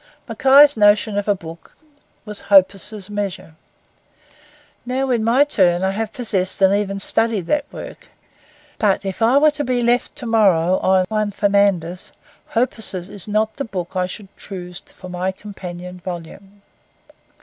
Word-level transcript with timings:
Mackay's 0.27 0.75
notion 0.75 1.15
of 1.15 1.27
a 1.27 1.35
book 1.35 1.77
was 2.25 2.41
Hoppus's 2.49 3.07
Measurer. 3.07 3.53
Now 4.83 5.11
in 5.11 5.23
my 5.23 5.43
time 5.43 5.83
I 5.83 5.91
have 5.91 6.11
possessed 6.11 6.59
and 6.63 6.73
even 6.73 6.97
studied 6.97 7.45
that 7.45 7.71
work; 7.71 8.07
but 8.79 9.05
if 9.05 9.21
I 9.21 9.37
were 9.37 9.51
to 9.51 9.63
be 9.63 9.83
left 9.83 10.15
to 10.15 10.25
morrow 10.25 10.79
on 10.79 11.05
Juan 11.09 11.29
Fernandez, 11.29 12.13
Hoppus's 12.55 13.09
is 13.09 13.27
not 13.27 13.57
the 13.57 13.63
book 13.63 13.91
that 13.93 13.99
I 13.99 14.05
should 14.07 14.35
choose 14.37 14.79
for 14.79 15.07
my 15.07 15.31
companion 15.31 15.99
volume. 16.03 16.63